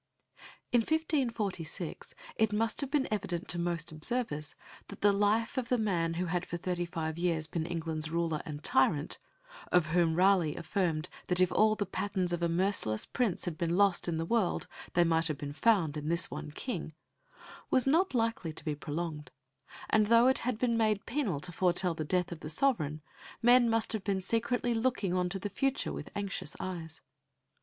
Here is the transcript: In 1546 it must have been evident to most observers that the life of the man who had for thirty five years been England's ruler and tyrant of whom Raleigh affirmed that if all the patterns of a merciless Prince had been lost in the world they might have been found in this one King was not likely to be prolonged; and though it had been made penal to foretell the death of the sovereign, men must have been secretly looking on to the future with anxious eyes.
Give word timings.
In 0.71 0.79
1546 0.79 2.15
it 2.35 2.51
must 2.51 2.81
have 2.81 2.89
been 2.89 3.07
evident 3.11 3.47
to 3.49 3.59
most 3.59 3.91
observers 3.91 4.55
that 4.87 5.01
the 5.01 5.11
life 5.13 5.59
of 5.59 5.69
the 5.69 5.77
man 5.77 6.15
who 6.15 6.25
had 6.25 6.43
for 6.43 6.57
thirty 6.57 6.85
five 6.87 7.19
years 7.19 7.45
been 7.45 7.67
England's 7.67 8.09
ruler 8.09 8.41
and 8.43 8.63
tyrant 8.63 9.19
of 9.71 9.85
whom 9.91 10.15
Raleigh 10.15 10.55
affirmed 10.55 11.07
that 11.27 11.39
if 11.39 11.51
all 11.51 11.75
the 11.75 11.85
patterns 11.85 12.33
of 12.33 12.41
a 12.41 12.49
merciless 12.49 13.05
Prince 13.05 13.45
had 13.45 13.59
been 13.59 13.77
lost 13.77 14.07
in 14.07 14.17
the 14.17 14.25
world 14.25 14.65
they 14.93 15.03
might 15.03 15.27
have 15.27 15.37
been 15.37 15.53
found 15.53 15.95
in 15.95 16.09
this 16.09 16.31
one 16.31 16.49
King 16.49 16.93
was 17.69 17.85
not 17.85 18.15
likely 18.15 18.51
to 18.51 18.65
be 18.65 18.73
prolonged; 18.73 19.29
and 19.87 20.07
though 20.07 20.25
it 20.27 20.39
had 20.39 20.57
been 20.57 20.75
made 20.75 21.05
penal 21.05 21.39
to 21.41 21.51
foretell 21.51 21.93
the 21.93 22.03
death 22.03 22.31
of 22.31 22.39
the 22.39 22.49
sovereign, 22.49 23.03
men 23.43 23.69
must 23.69 23.93
have 23.93 24.03
been 24.03 24.19
secretly 24.19 24.73
looking 24.73 25.13
on 25.13 25.29
to 25.29 25.37
the 25.37 25.47
future 25.47 25.93
with 25.93 26.09
anxious 26.15 26.55
eyes. 26.59 27.01